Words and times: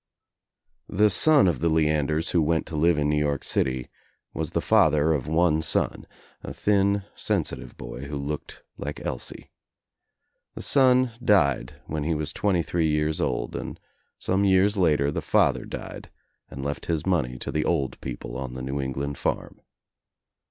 The 0.89 1.11
son 1.11 1.47
of 1.47 1.59
the 1.59 1.69
Leanders 1.69 2.31
who 2.31 2.41
went 2.41 2.65
to 2.65 2.75
live 2.75 2.97
in 2.97 3.07
New 3.07 3.19
York 3.19 3.43
City 3.43 3.87
was 4.33 4.49
the 4.49 4.59
father 4.59 5.13
of 5.13 5.27
one 5.27 5.61
son, 5.61 6.07
a 6.41 6.53
thin 6.55 7.03
sensitive 7.13 7.77
boy 7.77 8.05
who 8.05 8.17
looked 8.17 8.63
like 8.79 9.05
Elsie. 9.05 9.51
The 10.55 10.63
son 10.63 11.11
died 11.23 11.75
when 11.85 12.03
he 12.03 12.15
was 12.15 12.33
twenty 12.33 12.63
three 12.63 12.89
years 12.89 13.21
old 13.21 13.55
and 13.55 13.79
some 14.17 14.43
years 14.43 14.75
later 14.75 15.11
the 15.11 15.21
father 15.21 15.65
died 15.65 16.09
and 16.49 16.65
left 16.65 16.87
his 16.87 17.05
money 17.05 17.37
to 17.37 17.51
the 17.51 17.63
old 17.63 18.01
people 18.01 18.35
on 18.37 18.55
the 18.55 18.63
New 18.63 18.81
England 18.81 19.19
farm. 19.19 19.61